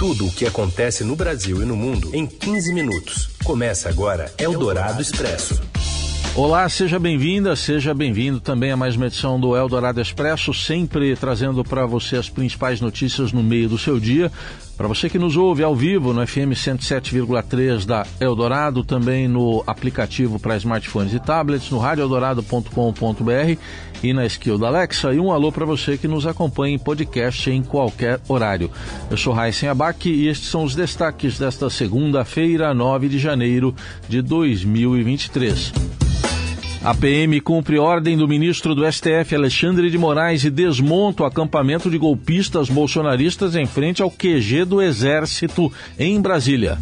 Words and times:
Tudo 0.00 0.28
o 0.28 0.32
que 0.32 0.46
acontece 0.46 1.04
no 1.04 1.14
Brasil 1.14 1.60
e 1.62 1.66
no 1.66 1.76
mundo 1.76 2.08
em 2.14 2.26
15 2.26 2.72
minutos. 2.72 3.28
Começa 3.44 3.90
agora 3.90 4.32
Eldorado 4.38 5.02
Expresso. 5.02 5.60
Olá, 6.34 6.66
seja 6.70 6.98
bem-vinda, 6.98 7.54
seja 7.54 7.92
bem-vindo 7.92 8.40
também 8.40 8.70
a 8.70 8.78
mais 8.78 8.96
uma 8.96 9.08
edição 9.08 9.38
do 9.38 9.54
Eldorado 9.54 10.00
Expresso, 10.00 10.54
sempre 10.54 11.14
trazendo 11.16 11.62
para 11.62 11.84
você 11.84 12.16
as 12.16 12.30
principais 12.30 12.80
notícias 12.80 13.30
no 13.30 13.42
meio 13.42 13.68
do 13.68 13.76
seu 13.76 14.00
dia. 14.00 14.32
Para 14.80 14.88
você 14.88 15.10
que 15.10 15.18
nos 15.18 15.36
ouve 15.36 15.62
ao 15.62 15.76
vivo 15.76 16.14
no 16.14 16.26
FM 16.26 16.56
107,3 16.56 17.84
da 17.84 18.06
Eldorado, 18.18 18.82
também 18.82 19.28
no 19.28 19.62
aplicativo 19.66 20.40
para 20.40 20.56
smartphones 20.56 21.12
e 21.12 21.20
tablets, 21.20 21.70
no 21.70 21.76
radioeldorado.com.br 21.76 23.58
e 24.02 24.14
na 24.14 24.24
skill 24.24 24.56
da 24.56 24.68
Alexa. 24.68 25.12
E 25.12 25.20
um 25.20 25.32
alô 25.32 25.52
para 25.52 25.66
você 25.66 25.98
que 25.98 26.08
nos 26.08 26.26
acompanha 26.26 26.76
em 26.76 26.78
podcast 26.78 27.50
em 27.50 27.62
qualquer 27.62 28.20
horário. 28.26 28.70
Eu 29.10 29.18
sou 29.18 29.34
Raíssen 29.34 29.68
Abac 29.68 30.08
e 30.08 30.28
estes 30.28 30.48
são 30.48 30.64
os 30.64 30.74
destaques 30.74 31.38
desta 31.38 31.68
segunda-feira, 31.68 32.72
9 32.72 33.10
de 33.10 33.18
janeiro 33.18 33.74
de 34.08 34.22
2023. 34.22 35.89
A 36.82 36.94
PM 36.94 37.38
cumpre 37.42 37.78
ordem 37.78 38.16
do 38.16 38.26
ministro 38.26 38.74
do 38.74 38.90
STF, 38.90 39.34
Alexandre 39.34 39.90
de 39.90 39.98
Moraes, 39.98 40.44
e 40.44 40.50
desmonta 40.50 41.22
o 41.22 41.26
acampamento 41.26 41.90
de 41.90 41.98
golpistas 41.98 42.70
bolsonaristas 42.70 43.54
em 43.54 43.66
frente 43.66 44.00
ao 44.00 44.10
QG 44.10 44.64
do 44.64 44.80
Exército 44.80 45.70
em 45.98 46.18
Brasília. 46.18 46.78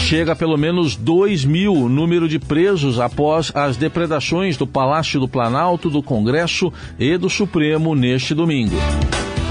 Chega 0.00 0.32
a 0.32 0.36
pelo 0.36 0.56
menos 0.56 0.96
2 0.96 1.44
mil 1.44 1.72
o 1.72 1.88
número 1.88 2.28
de 2.28 2.40
presos 2.40 2.98
após 2.98 3.52
as 3.54 3.76
depredações 3.76 4.56
do 4.56 4.66
Palácio 4.66 5.20
do 5.20 5.28
Planalto, 5.28 5.88
do 5.88 6.02
Congresso 6.02 6.72
e 6.98 7.16
do 7.16 7.30
Supremo 7.30 7.94
neste 7.94 8.34
domingo. 8.34 8.74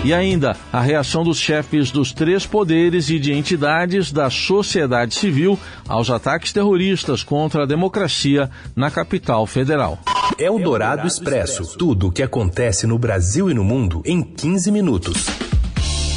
E 0.07 0.13
ainda 0.13 0.55
a 0.71 0.79
reação 0.79 1.21
dos 1.21 1.37
chefes 1.37 1.91
dos 1.91 2.13
três 2.13 2.45
poderes 2.45 3.09
e 3.09 3.19
de 3.19 3.33
entidades 3.33 4.09
da 4.09 4.29
sociedade 4.29 5.13
civil 5.13 5.59
aos 5.85 6.09
ataques 6.09 6.53
terroristas 6.53 7.23
contra 7.23 7.63
a 7.63 7.65
democracia 7.65 8.49
na 8.73 8.89
capital 8.89 9.45
federal. 9.45 9.99
É 10.39 10.49
o 10.49 10.59
Dourado 10.59 11.05
Expresso. 11.05 11.77
Tudo 11.77 12.07
o 12.07 12.11
que 12.13 12.23
acontece 12.23 12.87
no 12.87 12.97
Brasil 12.97 13.51
e 13.51 13.53
no 13.53 13.65
mundo 13.65 14.01
em 14.05 14.23
15 14.23 14.71
minutos. 14.71 15.46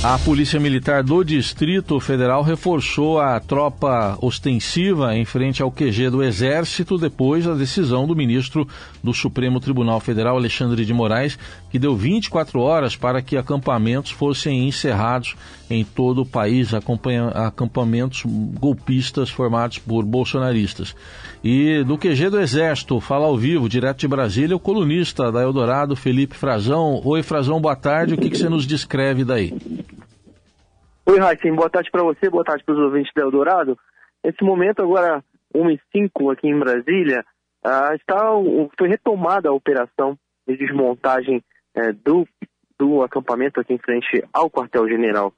A 0.03 0.19
Polícia 0.19 0.59
Militar 0.59 1.03
do 1.03 1.23
Distrito 1.23 2.01
Federal 2.01 2.43
reforçou 2.43 3.21
a 3.21 3.39
tropa 3.39 4.17
ostensiva 4.23 5.15
em 5.15 5.27
frente 5.27 5.63
ao 5.63 5.71
QG 5.71 6.09
do 6.09 6.23
Exército 6.23 6.97
depois 6.97 7.45
da 7.45 7.53
decisão 7.53 8.07
do 8.07 8.17
ministro 8.17 8.67
do 9.05 9.13
Supremo 9.13 9.61
Tribunal 9.61 10.01
Federal, 10.01 10.39
Alexandre 10.39 10.87
de 10.87 10.95
Moraes, 10.95 11.39
que 11.71 11.79
deu 11.79 11.95
24 11.95 12.61
horas 12.61 12.97
para 12.97 13.21
que 13.21 13.37
acampamentos 13.37 14.11
fossem 14.11 14.67
encerrados 14.67 15.37
em 15.69 15.85
todo 15.85 16.23
o 16.23 16.27
país, 16.27 16.71
acampamentos 17.35 18.23
golpistas 18.25 19.29
formados 19.29 19.79
por 19.79 20.03
bolsonaristas. 20.03 20.97
E 21.45 21.85
do 21.85 21.99
QG 21.99 22.31
do 22.31 22.41
Exército, 22.41 23.01
fala 23.01 23.27
ao 23.27 23.37
vivo, 23.37 23.69
direto 23.69 24.01
de 24.01 24.09
Brasília, 24.09 24.57
o 24.57 24.61
colunista 24.61 25.31
da 25.31 25.43
Eldorado, 25.43 25.95
Felipe 25.95 26.37
Frazão. 26.37 27.03
Oi, 27.05 27.23
Frazão, 27.23 27.61
boa 27.61 27.77
tarde. 27.77 28.15
O 28.15 28.17
que, 28.19 28.31
que 28.31 28.39
você 28.39 28.49
nos 28.49 28.67
descreve 28.67 29.25
daí? 29.25 29.55
Oi, 31.11 31.19
Raíssen, 31.19 31.57
boa 31.57 31.69
tarde 31.69 31.91
para 31.91 32.05
você, 32.05 32.31
boa 32.31 32.45
tarde 32.45 32.63
para 32.63 32.73
os 32.73 32.81
ouvintes 32.81 33.11
da 33.17 33.23
Eldorado. 33.23 33.77
Nesse 34.23 34.45
momento, 34.45 34.81
agora 34.81 35.25
1h05 35.53 36.33
aqui 36.33 36.47
em 36.47 36.57
Brasília, 36.57 37.25
uh, 37.67 37.95
está, 37.97 38.31
foi 38.79 38.89
retomada 38.89 39.49
a 39.49 39.53
operação 39.53 40.17
de 40.47 40.57
desmontagem 40.57 41.43
uh, 41.77 41.93
do, 42.05 42.29
do 42.79 43.03
acampamento 43.03 43.59
aqui 43.59 43.75
em 43.75 43.79
frente 43.79 44.23
ao 44.33 44.49
quartel-general 44.49 45.35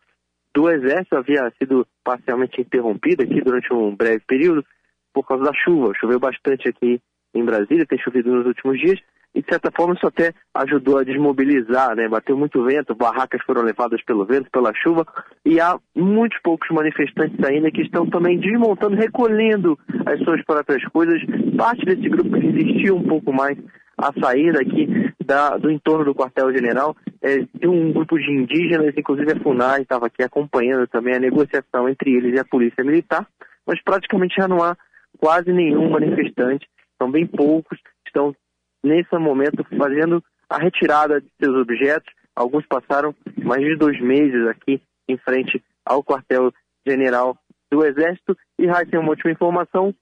do 0.54 0.68
Exército. 0.68 1.16
Havia 1.16 1.50
sido 1.56 1.86
parcialmente 2.04 2.60
interrompida 2.60 3.24
aqui 3.24 3.40
durante 3.40 3.72
um 3.72 3.96
breve 3.96 4.22
período 4.26 4.62
por 5.10 5.26
causa 5.26 5.42
da 5.42 5.54
chuva. 5.54 5.94
Choveu 5.98 6.20
bastante 6.20 6.68
aqui 6.68 7.00
em 7.32 7.44
Brasília, 7.46 7.86
tem 7.86 7.98
chovido 7.98 8.30
nos 8.30 8.44
últimos 8.44 8.78
dias, 8.78 9.00
e 9.34 9.40
de 9.40 9.48
certa 9.48 9.70
forma 9.74 9.94
isso 9.94 10.06
até 10.06 10.34
ajudou 10.54 10.98
a 10.98 11.04
desmobilizar, 11.04 11.96
né? 11.96 12.08
Bateu 12.08 12.36
muito 12.36 12.62
vento, 12.64 12.94
barracas 12.94 13.40
foram 13.44 13.62
levadas 13.62 14.02
pelo 14.04 14.26
vento, 14.26 14.50
pela 14.50 14.72
chuva, 14.74 15.06
e 15.44 15.58
há 15.60 15.78
muitos 15.96 16.38
poucos 16.42 16.68
manifestantes 16.70 17.42
ainda 17.44 17.70
que 17.70 17.82
estão 17.82 18.06
também 18.06 18.38
desmontando, 18.38 18.96
recolhendo 18.96 19.78
as 20.04 20.20
suas 20.20 20.44
próprias 20.44 20.84
coisas. 20.90 21.20
Parte 21.56 21.84
desse 21.84 22.08
grupo 22.08 22.36
resistiu 22.36 22.96
um 22.96 23.04
pouco 23.04 23.32
mais 23.32 23.56
a 23.96 24.12
sair 24.20 24.52
daqui 24.52 25.12
da, 25.24 25.56
do 25.56 25.70
entorno 25.70 26.04
do 26.04 26.14
quartel-general 26.14 26.96
é, 27.22 27.38
de 27.54 27.68
um 27.68 27.92
grupo 27.92 28.18
de 28.18 28.30
indígenas, 28.30 28.92
inclusive 28.96 29.32
a 29.32 29.40
FUNAI 29.40 29.82
estava 29.82 30.06
aqui 30.06 30.22
acompanhando 30.22 30.86
também 30.88 31.14
a 31.14 31.20
negociação 31.20 31.88
entre 31.88 32.12
eles 32.12 32.34
e 32.34 32.38
a 32.38 32.44
polícia 32.44 32.82
militar, 32.82 33.26
mas 33.66 33.80
praticamente 33.82 34.34
já 34.36 34.48
não 34.48 34.62
há 34.62 34.76
quase 35.18 35.52
nenhum 35.52 35.88
manifestante, 35.90 36.66
são 37.00 37.10
bem 37.10 37.26
poucos, 37.26 37.78
estão 38.04 38.34
nesse 38.82 39.16
momento 39.18 39.64
fazendo 39.76 40.22
a 40.48 40.58
retirada 40.58 41.20
de 41.20 41.28
seus 41.40 41.56
objetos. 41.56 42.12
Alguns 42.34 42.66
passaram 42.66 43.14
mais 43.42 43.62
de 43.62 43.76
dois 43.76 44.00
meses 44.00 44.46
aqui 44.48 44.80
em 45.08 45.16
frente 45.18 45.62
ao 45.84 46.02
quartel-general 46.02 47.36
do 47.70 47.84
Exército. 47.84 48.36
E 48.58 48.66
Raíssa, 48.66 48.98
uma 48.98 49.10
última 49.10 49.32
informação, 49.32 49.94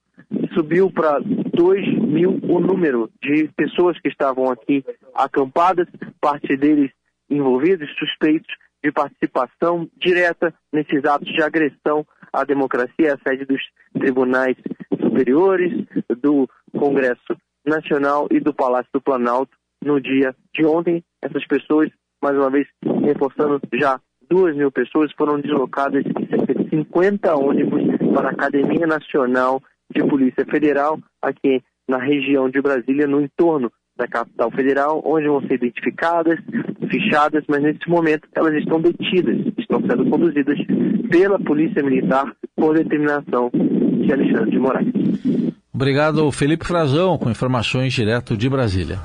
subiu 0.54 0.90
para 0.90 1.18
2 1.20 1.98
mil 1.98 2.38
o 2.42 2.60
número 2.60 3.10
de 3.22 3.48
pessoas 3.56 3.98
que 4.00 4.08
estavam 4.08 4.50
aqui 4.50 4.84
acampadas, 5.14 5.86
parte 6.20 6.56
deles 6.56 6.90
envolvidos, 7.28 7.88
suspeitos 7.98 8.52
de 8.82 8.90
participação 8.90 9.88
direta 9.98 10.54
nesses 10.72 11.04
atos 11.04 11.32
de 11.32 11.42
agressão 11.42 12.06
à 12.32 12.44
democracia, 12.44 13.14
à 13.14 13.18
sede 13.28 13.44
dos 13.44 13.62
tribunais 13.92 14.56
superiores, 15.00 15.86
do 16.22 16.48
Congresso 16.72 17.36
Nacional 17.64 18.26
e 18.30 18.40
do 18.40 18.54
Palácio 18.54 18.90
do 18.92 19.00
Planalto 19.00 19.56
no 19.84 20.00
dia 20.00 20.34
de 20.54 20.64
ontem. 20.64 21.02
Essas 21.22 21.46
pessoas, 21.46 21.90
mais 22.22 22.36
uma 22.36 22.50
vez, 22.50 22.66
reforçando 23.04 23.60
já 23.74 24.00
duas 24.28 24.56
mil 24.56 24.70
pessoas, 24.70 25.12
foram 25.16 25.40
deslocadas 25.40 26.04
cerca 26.28 26.54
de 26.54 26.70
50 26.70 27.34
ônibus 27.34 27.82
para 28.14 28.28
a 28.28 28.32
Academia 28.32 28.86
Nacional 28.86 29.62
de 29.92 30.04
Polícia 30.04 30.44
Federal, 30.46 30.98
aqui 31.20 31.62
na 31.88 31.98
região 31.98 32.48
de 32.48 32.60
Brasília, 32.60 33.06
no 33.06 33.20
entorno 33.20 33.72
da 33.96 34.06
capital 34.06 34.50
federal, 34.52 35.02
onde 35.04 35.28
vão 35.28 35.40
ser 35.42 35.54
identificadas, 35.54 36.38
fichadas, 36.88 37.44
mas 37.48 37.62
nesse 37.62 37.88
momento 37.88 38.26
elas 38.34 38.54
estão 38.54 38.80
detidas, 38.80 39.36
estão 39.58 39.80
sendo 39.80 40.08
conduzidas 40.08 40.58
pela 41.10 41.38
Polícia 41.38 41.82
Militar 41.82 42.34
por 42.56 42.76
determinação 42.76 43.50
de 43.52 44.12
Alexandre 44.12 44.50
de 44.50 44.58
Moraes. 44.58 45.59
Obrigado, 45.72 46.30
Felipe 46.32 46.66
Frazão, 46.66 47.16
com 47.16 47.30
informações 47.30 47.92
direto 47.92 48.36
de 48.36 48.48
Brasília. 48.48 48.98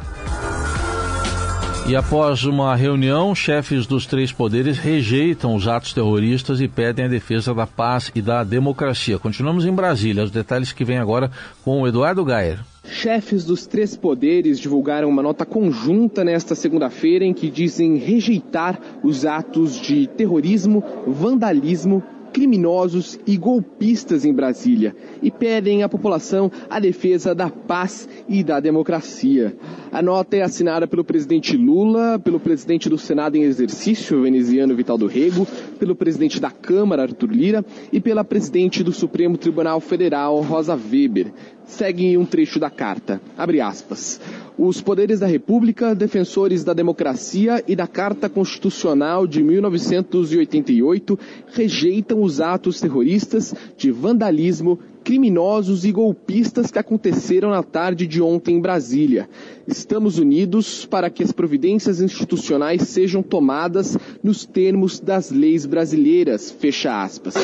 E 1.88 1.96
após 1.96 2.44
uma 2.46 2.76
reunião, 2.76 3.36
chefes 3.36 3.86
dos 3.86 4.08
três 4.08 4.32
poderes 4.32 4.80
rejeitam 4.80 5.54
os 5.54 5.68
atos 5.68 5.94
terroristas 5.94 6.60
e 6.60 6.68
pedem 6.68 7.06
a 7.06 7.08
defesa 7.08 7.54
da 7.54 7.68
paz 7.68 8.12
e 8.16 8.24
da 8.24 8.44
democracia. 8.44 9.20
Continuamos 9.20 9.66
em 9.66 9.72
Brasília. 9.72 10.24
Os 10.24 10.32
detalhes 10.32 10.72
que 10.72 10.84
vem 10.84 10.98
agora 10.98 11.30
com 11.64 11.82
o 11.82 11.88
Eduardo 11.88 12.26
Gayer. 12.26 12.58
Chefes 12.84 13.46
dos 13.46 13.68
três 13.68 13.96
poderes 13.96 14.60
divulgaram 14.60 15.08
uma 15.08 15.22
nota 15.22 15.46
conjunta 15.46 16.24
nesta 16.24 16.56
segunda-feira 16.56 17.24
em 17.24 17.36
que 17.36 17.52
dizem 17.52 17.98
rejeitar 17.98 18.80
os 19.04 19.24
atos 19.24 19.80
de 19.80 20.08
terrorismo, 20.08 20.84
vandalismo 21.06 22.02
criminosos 22.36 23.18
e 23.26 23.38
golpistas 23.38 24.26
em 24.26 24.34
Brasília 24.34 24.94
e 25.24 25.32
pedem 25.32 25.84
à 25.84 25.88
população 25.88 26.52
a 26.70 26.82
defesa 26.82 27.34
da 27.34 27.50
paz 27.50 28.10
e 28.28 28.44
da 28.44 28.60
democracia. 28.60 29.56
A 29.90 30.02
nota 30.02 30.36
é 30.36 30.42
assinada 30.42 30.86
pelo 30.86 31.06
presidente 31.06 31.56
Lula, 31.56 32.20
pelo 32.20 32.38
presidente 32.38 32.90
do 32.90 32.98
Senado 32.98 33.38
em 33.38 33.44
exercício, 33.44 34.22
veneziano 34.22 34.76
Vital 34.76 34.98
do 34.98 35.08
Rego, 35.08 35.48
pelo 35.76 35.96
presidente 35.96 36.40
da 36.40 36.50
Câmara, 36.50 37.04
Arthur 37.04 37.32
Lira, 37.32 37.66
e 37.92 38.00
pela 38.00 38.24
presidente 38.24 38.84
do 38.84 38.92
Supremo 38.92 39.38
Tribunal 39.38 39.80
Federal, 39.80 40.42
Rosa 40.42 40.76
Weber. 40.76 41.32
Segue 41.66 42.18
um 42.18 42.26
trecho 42.26 42.60
da 42.60 42.70
carta. 42.70 43.22
Abre 43.38 43.60
aspas. 43.60 44.20
Os 44.58 44.82
poderes 44.82 45.20
da 45.20 45.28
República, 45.28 45.94
defensores 45.94 46.64
da 46.64 46.74
democracia 46.74 47.64
e 47.68 47.76
da 47.76 47.88
Carta 47.88 48.30
Constitucional 48.30 49.28
de 49.28 49.44
1988 49.44 51.20
rejeitam 51.54 52.22
os 52.22 52.40
atos 52.40 52.80
terroristas 52.80 53.54
de 53.76 53.92
vandalismo, 53.92 54.80
criminosos 55.06 55.86
e 55.86 55.92
golpistas 55.92 56.72
que 56.72 56.80
aconteceram 56.80 57.52
na 57.52 57.62
tarde 57.62 58.08
de 58.08 58.20
ontem 58.24 58.56
em 58.56 58.60
Brasília. 58.60 59.30
Estamos 59.68 60.18
unidos 60.18 60.84
para 60.84 61.12
que 61.12 61.22
as 61.22 61.32
providências 61.32 62.02
institucionais 62.02 62.82
sejam 62.82 63.22
tomadas 63.22 63.96
nos 64.24 64.46
termos 64.46 65.00
das 65.00 65.30
leis 65.30 65.68
brasileiras. 65.68 66.50
Fecha 66.50 67.04
aspas. 67.04 67.36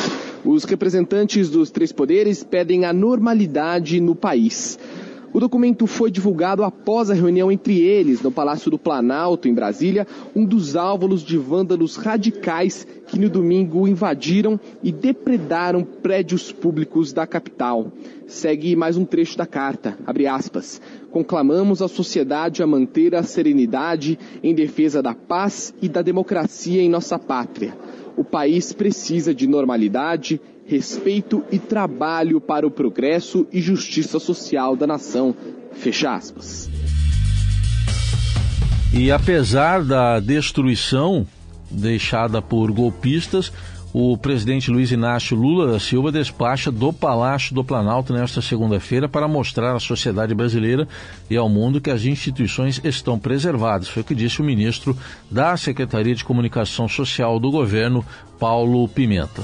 Os 0.44 0.64
representantes 0.64 1.52
dos 1.52 1.70
três 1.70 1.92
poderes 1.92 2.44
pedem 2.44 2.84
a 2.84 2.92
normalidade 2.92 4.02
no 4.02 4.16
país. 4.16 4.80
O 5.34 5.40
documento 5.40 5.88
foi 5.88 6.12
divulgado 6.12 6.62
após 6.62 7.10
a 7.10 7.14
reunião 7.14 7.50
entre 7.50 7.80
eles 7.80 8.22
no 8.22 8.30
Palácio 8.30 8.70
do 8.70 8.78
Planalto, 8.78 9.48
em 9.48 9.54
Brasília, 9.54 10.06
um 10.36 10.46
dos 10.46 10.76
alvos 10.76 11.24
de 11.24 11.38
vândalos 11.38 11.96
radicais 11.96 12.86
que 13.08 13.18
no 13.18 13.30
domingo 13.30 13.88
invadiram 13.88 14.60
e 14.84 14.92
depredaram 14.92 15.84
prédios 15.84 16.52
públicos 16.52 17.14
da 17.14 17.26
capital. 17.26 17.94
Segue 18.28 18.76
mais 18.76 18.98
um 18.98 19.06
trecho 19.06 19.38
da 19.38 19.46
carta, 19.46 19.98
abre 20.06 20.28
aspas. 20.28 20.82
Conclamamos 21.12 21.82
a 21.82 21.88
sociedade 21.88 22.62
a 22.62 22.68
manter 22.68 23.16
a 23.16 23.24
serenidade 23.24 24.20
em 24.44 24.54
defesa 24.54 25.02
da 25.02 25.14
paz 25.14 25.74
e 25.82 25.88
da 25.88 26.02
democracia 26.02 26.82
em 26.82 26.90
nossa 26.90 27.18
pátria. 27.18 27.74
O 28.18 28.24
país 28.24 28.74
precisa 28.74 29.34
de 29.34 29.48
normalidade, 29.48 30.40
respeito 30.66 31.44
e 31.52 31.60
trabalho 31.60 32.40
para 32.40 32.66
o 32.66 32.72
progresso 32.72 33.48
e 33.52 33.62
justiça 33.62 34.20
social 34.20 34.76
da 34.76 34.86
nação. 34.86 35.36
Fecha 35.74 36.14
aspas. 36.14 36.70
E 38.94 39.12
apesar 39.12 39.84
da 39.84 40.20
destruição 40.20 41.26
deixada 41.70 42.42
por 42.42 42.72
golpistas, 42.72 43.52
o 43.94 44.18
presidente 44.18 44.72
Luiz 44.72 44.92
Inácio 44.92 45.36
Lula 45.36 45.72
da 45.74 45.80
Silva 45.80 46.12
despacha 46.12 46.72
do 46.72 46.94
Palácio 46.94 47.54
do 47.54 47.64
Planalto 47.64 48.14
nesta 48.14 48.42
segunda-feira 48.42 49.10
para 49.10 49.28
mostrar 49.28 49.76
à 49.76 49.80
sociedade 49.80 50.34
brasileira 50.34 50.88
e 51.30 51.36
ao 51.36 51.50
mundo 51.50 51.82
que 51.82 51.90
as 51.90 52.06
instituições 52.06 52.80
estão 52.84 53.20
preservadas. 53.20 53.90
Foi 53.90 54.02
o 54.02 54.06
que 54.06 54.16
disse 54.16 54.42
o 54.42 54.46
ministro 54.46 54.98
da 55.30 55.58
Secretaria 55.58 56.16
de 56.16 56.24
Comunicação 56.24 56.88
Social 56.88 57.40
do 57.40 57.52
governo, 57.52 58.06
Paulo 58.40 58.88
Pimenta. 58.88 59.42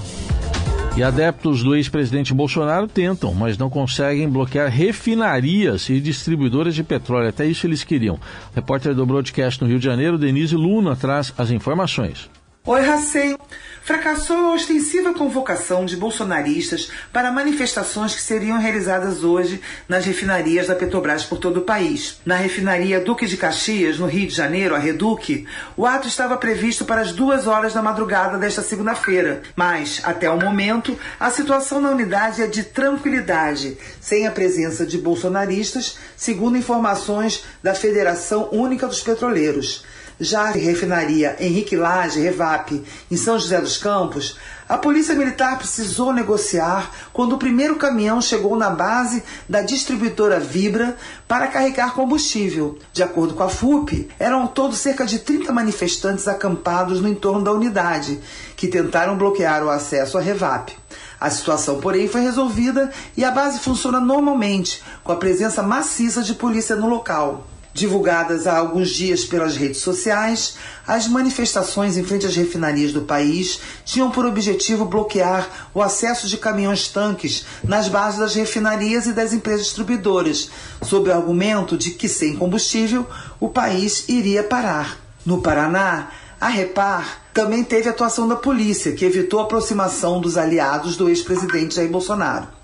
E 0.96 1.04
adeptos 1.04 1.62
do 1.62 1.76
ex-presidente 1.76 2.34
Bolsonaro 2.34 2.88
tentam, 2.88 3.32
mas 3.32 3.56
não 3.56 3.70
conseguem 3.70 4.28
bloquear 4.28 4.68
refinarias 4.72 5.90
e 5.90 6.00
distribuidoras 6.00 6.74
de 6.74 6.84
petróleo. 6.84 7.30
Até 7.30 7.46
isso 7.46 7.68
eles 7.68 7.84
queriam. 7.84 8.20
Repórter 8.56 8.96
do 8.96 9.06
Broadcast 9.06 9.62
no 9.62 9.68
Rio 9.68 9.78
de 9.78 9.86
Janeiro, 9.86 10.18
Denise 10.18 10.56
Luna, 10.56 10.96
traz 10.96 11.32
as 11.38 11.52
informações. 11.52 12.28
Oi, 12.70 12.82
Racei. 12.82 13.38
Fracassou 13.82 14.36
a 14.36 14.54
ostensiva 14.54 15.14
convocação 15.14 15.86
de 15.86 15.96
bolsonaristas 15.96 16.92
para 17.14 17.32
manifestações 17.32 18.14
que 18.14 18.22
seriam 18.22 18.60
realizadas 18.60 19.24
hoje 19.24 19.62
nas 19.88 20.04
refinarias 20.04 20.68
da 20.68 20.76
Petrobras 20.76 21.24
por 21.24 21.38
todo 21.38 21.62
o 21.62 21.64
país. 21.64 22.20
Na 22.26 22.36
refinaria 22.36 23.00
Duque 23.00 23.26
de 23.26 23.38
Caxias, 23.38 24.00
no 24.00 24.06
Rio 24.06 24.28
de 24.28 24.36
Janeiro, 24.36 24.76
a 24.76 24.80
Reduc, 24.80 25.48
o 25.78 25.86
ato 25.86 26.10
estava 26.10 26.36
previsto 26.36 26.84
para 26.84 27.00
as 27.00 27.14
duas 27.14 27.48
horas 27.48 27.74
da 27.74 27.82
madrugada 27.82 28.38
desta 28.38 28.62
segunda-feira. 28.62 29.44
Mas, 29.56 30.02
até 30.04 30.30
o 30.30 30.38
momento, 30.38 31.00
a 31.18 31.32
situação 31.32 31.80
na 31.80 31.92
unidade 31.92 32.42
é 32.42 32.48
de 32.48 32.64
tranquilidade, 32.64 33.78
sem 34.02 34.28
a 34.28 34.32
presença 34.32 34.86
de 34.86 34.98
bolsonaristas, 34.98 35.98
segundo 36.18 36.58
informações 36.58 37.46
da 37.64 37.74
Federação 37.74 38.50
Única 38.52 38.88
dos 38.88 39.00
Petroleiros. 39.00 39.86
Já 40.20 40.50
a 40.50 40.52
refinaria 40.52 41.36
Henrique 41.40 41.76
Lage, 41.76 42.20
Revap, 42.20 42.84
em 43.12 43.16
São 43.16 43.38
José 43.38 43.62
dos 43.62 43.78
Campos, 43.78 44.36
a 44.68 44.76
Polícia 44.76 45.14
Militar 45.14 45.58
precisou 45.58 46.12
negociar 46.12 46.92
quando 47.14 47.34
o 47.34 47.38
primeiro 47.38 47.76
caminhão 47.76 48.20
chegou 48.20 48.56
na 48.56 48.70
base 48.70 49.24
da 49.48 49.62
distribuidora 49.62 50.40
Vibra 50.40 50.98
para 51.28 51.48
carregar 51.48 51.94
combustível. 51.94 52.80
De 52.92 53.04
acordo 53.04 53.36
com 53.36 53.44
a 53.44 53.50
FUP, 53.50 54.10
eram 54.18 54.42
ao 54.42 54.48
todo 54.48 54.76
cerca 54.76 55.06
de 55.06 55.20
30 55.20 55.54
manifestantes 55.54 56.28
acampados 56.28 57.00
no 57.00 57.08
entorno 57.08 57.44
da 57.44 57.54
unidade, 57.54 58.20
que 58.56 58.68
tentaram 58.68 59.18
bloquear 59.18 59.64
o 59.64 59.70
acesso 59.70 60.18
à 60.18 60.22
Revap. 60.22 60.76
A 61.20 61.30
situação, 61.30 61.80
porém, 61.80 62.08
foi 62.08 62.22
resolvida 62.22 62.92
e 63.16 63.24
a 63.24 63.32
base 63.32 63.60
funciona 63.60 64.00
normalmente, 64.00 64.84
com 65.04 65.12
a 65.12 65.16
presença 65.18 65.62
maciça 65.62 66.24
de 66.24 66.34
polícia 66.34 66.76
no 66.76 66.90
local. 66.90 67.46
Divulgadas 67.78 68.48
há 68.48 68.58
alguns 68.58 68.90
dias 68.90 69.24
pelas 69.24 69.56
redes 69.56 69.82
sociais, 69.82 70.56
as 70.88 71.08
manifestações 71.08 71.96
em 71.96 72.04
frente 72.04 72.26
às 72.26 72.36
refinarias 72.36 72.92
do 72.92 73.04
país 73.04 73.60
tinham 73.86 74.10
por 74.10 74.26
objetivo 74.26 74.84
bloquear 74.84 75.70
o 75.76 75.82
acesso 75.84 76.28
de 76.28 76.38
caminhões-tanques 76.38 77.46
nas 77.64 77.88
bases 77.88 78.20
das 78.20 78.34
refinarias 78.34 79.06
e 79.06 79.14
das 79.14 79.32
empresas 79.32 79.68
distribuidoras, 79.68 80.50
sob 80.82 81.08
o 81.08 81.14
argumento 81.14 81.78
de 81.78 81.92
que, 81.92 82.10
sem 82.10 82.36
combustível, 82.36 83.06
o 83.40 83.48
país 83.48 84.10
iria 84.10 84.44
parar. 84.44 84.98
No 85.24 85.44
Paraná, 85.44 86.10
a 86.42 86.48
Repar 86.48 87.28
também 87.32 87.64
teve 87.64 87.90
atuação 87.90 88.28
da 88.28 88.36
polícia, 88.36 88.94
que 88.94 89.06
evitou 89.06 89.40
a 89.40 89.44
aproximação 89.44 90.20
dos 90.20 90.36
aliados 90.36 90.98
do 90.98 91.08
ex-presidente 91.10 91.76
Jair 91.76 91.92
Bolsonaro. 91.92 92.57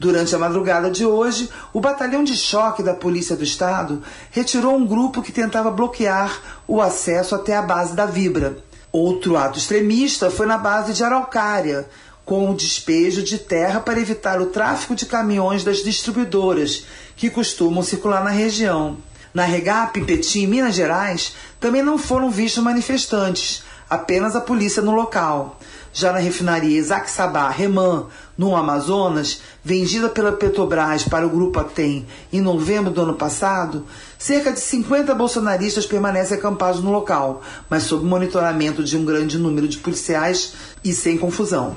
Durante 0.00 0.34
a 0.34 0.38
madrugada 0.38 0.90
de 0.90 1.04
hoje, 1.04 1.50
o 1.74 1.78
batalhão 1.78 2.24
de 2.24 2.34
choque 2.34 2.82
da 2.82 2.94
Polícia 2.94 3.36
do 3.36 3.44
Estado 3.44 4.02
retirou 4.30 4.74
um 4.74 4.86
grupo 4.86 5.20
que 5.20 5.30
tentava 5.30 5.70
bloquear 5.70 6.40
o 6.66 6.80
acesso 6.80 7.34
até 7.34 7.54
a 7.54 7.60
base 7.60 7.94
da 7.94 8.06
Vibra. 8.06 8.56
Outro 8.90 9.36
ato 9.36 9.58
extremista 9.58 10.30
foi 10.30 10.46
na 10.46 10.56
base 10.56 10.94
de 10.94 11.04
Araucária, 11.04 11.86
com 12.24 12.50
o 12.50 12.54
despejo 12.54 13.22
de 13.22 13.36
terra 13.36 13.78
para 13.78 14.00
evitar 14.00 14.40
o 14.40 14.46
tráfego 14.46 14.94
de 14.94 15.04
caminhões 15.04 15.64
das 15.64 15.84
distribuidoras 15.84 16.86
que 17.14 17.28
costumam 17.28 17.82
circular 17.82 18.24
na 18.24 18.30
região. 18.30 18.96
Na 19.34 19.44
Regap, 19.44 20.00
Petim, 20.00 20.46
Minas 20.46 20.74
Gerais, 20.74 21.34
também 21.60 21.82
não 21.82 21.98
foram 21.98 22.30
vistos 22.30 22.64
manifestantes, 22.64 23.64
apenas 23.90 24.36
a 24.36 24.40
polícia 24.40 24.80
no 24.80 24.94
local. 24.94 25.58
Já 25.92 26.12
na 26.12 26.20
refinaria 26.20 26.78
Isaac 26.78 27.10
Sabá 27.10 27.50
Reman, 27.50 28.06
no 28.38 28.54
Amazonas, 28.54 29.42
vendida 29.64 30.08
pela 30.08 30.30
Petrobras 30.30 31.02
para 31.02 31.26
o 31.26 31.30
Grupo 31.30 31.58
Atem 31.58 32.06
em 32.32 32.40
novembro 32.40 32.92
do 32.92 33.02
ano 33.02 33.14
passado, 33.14 33.84
cerca 34.20 34.52
de 34.52 34.60
50 34.60 35.14
bolsonaristas 35.14 35.86
permanecem 35.86 36.36
acampados 36.36 36.82
no 36.82 36.92
local, 36.92 37.40
mas 37.70 37.84
sob 37.84 38.04
monitoramento 38.04 38.84
de 38.84 38.94
um 38.94 39.04
grande 39.04 39.38
número 39.38 39.66
de 39.66 39.78
policiais 39.78 40.52
e 40.84 40.92
sem 40.92 41.16
confusão. 41.16 41.74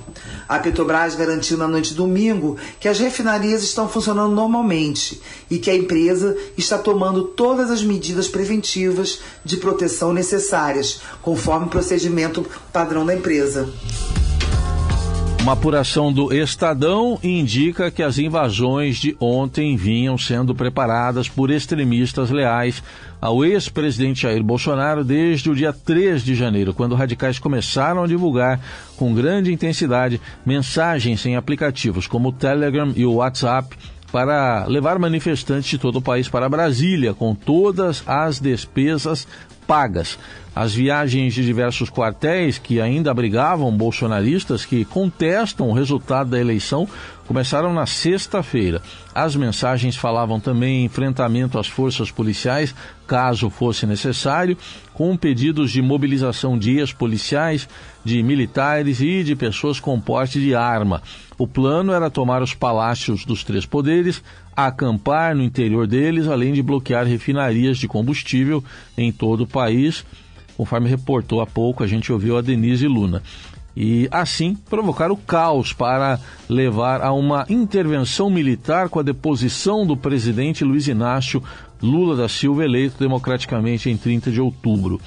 A 0.48 0.60
Petrobras 0.60 1.16
garantiu 1.16 1.58
na 1.58 1.70
noite 1.70 1.92
de 1.92 1.96
domingo 1.96 2.58
que 2.82 2.90
as 2.90 3.00
refinarias 3.00 3.64
estão 3.64 3.88
funcionando 3.88 4.36
normalmente 4.36 5.22
e 5.50 5.58
que 5.58 5.70
a 5.70 5.76
empresa 5.76 6.36
está 6.58 6.78
tomando 6.78 7.24
todas 7.24 7.72
as 7.72 7.82
medidas 7.82 8.28
preventivas 8.28 9.22
de 9.46 9.56
proteção 9.56 10.12
necessárias, 10.12 11.00
conforme 11.22 11.68
o 11.68 11.70
procedimento 11.70 12.46
padrão 12.74 13.06
da 13.06 13.16
empresa. 13.16 13.70
Uma 15.44 15.52
apuração 15.52 16.14
do 16.14 16.34
Estadão 16.34 17.20
indica 17.22 17.92
que 17.92 18.02
as 18.02 18.18
invasões 18.18 18.96
de 18.96 19.14
ontem 19.20 19.76
vinham 19.76 20.18
sendo 20.18 20.56
preparadas 20.56 21.28
por 21.28 21.52
extremistas 21.52 22.30
leais 22.30 22.82
ao 23.20 23.44
ex-presidente 23.44 24.22
Jair 24.22 24.42
Bolsonaro 24.42 25.04
desde 25.04 25.50
o 25.50 25.56
dia 25.56 25.74
3 25.74 26.24
de 26.24 26.34
janeiro, 26.34 26.74
quando 26.74 26.96
radicais 26.96 27.40
começaram 27.40 28.02
a 28.02 28.08
divulgar 28.08 28.58
com 28.96 29.14
grande 29.14 29.52
intensidade 29.52 30.22
mensagens 30.46 31.26
em 31.26 31.36
aplicativos 31.36 32.08
como 32.08 32.30
o 32.30 32.34
Telegram 32.34 32.94
e 32.96 33.06
o 33.06 33.16
WhatsApp 33.16 33.76
para 34.14 34.66
levar 34.68 34.98
manifestantes 34.98 35.72
de 35.72 35.78
todo 35.78 35.98
o 35.98 36.02
país 36.02 36.30
para 36.30 36.48
Brasília 36.48 37.14
com 37.14 37.36
todas 37.36 38.02
as 38.08 38.40
despesas 38.40 39.28
pagas. 39.66 40.18
As 40.56 40.74
viagens 40.74 41.34
de 41.34 41.44
diversos 41.44 41.90
quartéis 41.90 42.60
que 42.60 42.80
ainda 42.80 43.10
abrigavam 43.10 43.76
bolsonaristas 43.76 44.66
que 44.66 44.86
contestam 44.86 45.70
o 45.70 45.74
resultado 45.74 46.30
da 46.30 46.40
eleição 46.40 46.88
começaram 47.26 47.74
na 47.74 47.88
sexta-feira. 47.88 48.80
As 49.16 49.36
mensagens 49.36 49.96
falavam 49.96 50.40
também 50.40 50.82
em 50.82 50.86
enfrentamento 50.86 51.58
às 51.58 51.68
forças 51.68 52.12
policiais, 52.12 52.76
caso 53.08 53.50
fosse 53.50 53.88
necessário, 53.88 54.56
com 54.94 55.18
pedidos 55.18 55.72
de 55.72 55.82
mobilização 55.82 56.58
de 56.58 56.78
ex-policiais, 56.78 57.68
de 58.04 58.22
militares 58.22 59.02
e 59.02 59.24
de 59.24 59.36
pessoas 59.36 59.80
com 59.80 60.00
porte 60.00 60.40
de 60.40 60.54
arma. 60.54 61.02
O 61.38 61.48
plano 61.48 61.94
era 61.94 62.12
tomar 62.12 62.44
os 62.44 62.54
palácios 62.54 63.26
dos 63.26 63.44
três 63.44 63.66
poderes, 63.66 64.22
acampar 64.56 65.36
no 65.36 65.44
interior 65.44 65.88
deles, 65.88 66.28
além 66.28 66.54
de 66.54 66.62
bloquear 66.62 67.06
refinarias 67.06 67.78
de 67.78 67.88
combustível 67.88 68.64
em 68.98 69.12
todo 69.12 69.42
o 69.42 69.48
país 69.48 70.06
conforme 70.56 70.90
reportou 70.90 71.42
há 71.42 71.48
pouco, 71.48 71.84
a 71.84 71.88
gente 71.88 72.12
ouviu 72.12 72.38
a 72.38 72.42
Denise 72.42 72.88
Luna. 72.88 73.22
E 73.76 74.08
assim 74.12 74.56
provocar 74.70 75.12
o 75.12 75.18
caos 75.18 75.74
para 75.74 76.20
levar 76.48 77.02
a 77.02 77.12
uma 77.12 77.46
intervenção 77.50 78.30
militar 78.30 78.88
com 78.88 79.00
a 79.00 79.04
deposição 79.04 79.86
do 79.86 79.98
presidente 79.98 80.64
Luiz 80.64 80.88
Inácio 80.88 81.42
Lula 81.82 82.16
da 82.16 82.30
Silva, 82.30 82.64
eleito 82.64 83.00
democraticamente 83.00 83.90
em 83.90 83.98
30 83.98 84.32
de 84.32 84.40
outubro. 84.40 85.02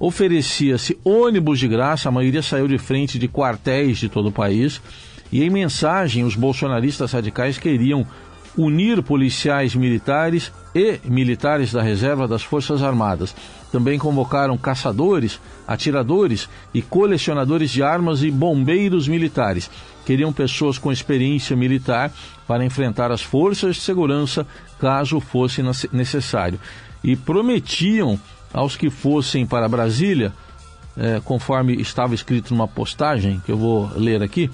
Oferecia-se 0.00 0.98
ônibus 1.04 1.58
de 1.58 1.68
graça, 1.68 2.08
a 2.08 2.12
maioria 2.12 2.40
saiu 2.40 2.66
de 2.66 2.78
frente 2.78 3.18
de 3.18 3.28
quartéis 3.28 3.98
de 3.98 4.08
todo 4.08 4.28
o 4.28 4.32
país, 4.32 4.80
e 5.30 5.44
em 5.44 5.50
mensagem 5.50 6.24
os 6.24 6.34
bolsonaristas 6.34 7.12
radicais 7.12 7.58
queriam 7.58 8.06
unir 8.58 9.00
policiais 9.04 9.76
militares 9.76 10.52
e 10.74 10.98
militares 11.04 11.72
da 11.72 11.80
reserva 11.80 12.26
das 12.26 12.42
Forças 12.42 12.82
Armadas. 12.82 13.34
Também 13.70 13.98
convocaram 13.98 14.58
caçadores, 14.58 15.40
atiradores 15.66 16.48
e 16.74 16.82
colecionadores 16.82 17.70
de 17.70 17.84
armas 17.84 18.24
e 18.24 18.30
bombeiros 18.32 19.06
militares. 19.06 19.70
Queriam 20.04 20.32
pessoas 20.32 20.76
com 20.76 20.90
experiência 20.90 21.54
militar 21.54 22.12
para 22.48 22.64
enfrentar 22.64 23.12
as 23.12 23.22
forças 23.22 23.76
de 23.76 23.82
segurança 23.82 24.44
caso 24.80 25.20
fosse 25.20 25.62
necessário. 25.92 26.58
E 27.04 27.14
prometiam 27.14 28.18
aos 28.52 28.74
que 28.74 28.90
fossem 28.90 29.46
para 29.46 29.68
Brasília, 29.68 30.32
é, 30.96 31.20
conforme 31.24 31.80
estava 31.80 32.12
escrito 32.12 32.52
numa 32.52 32.66
postagem 32.66 33.40
que 33.46 33.52
eu 33.52 33.56
vou 33.56 33.88
ler 33.94 34.20
aqui, 34.20 34.50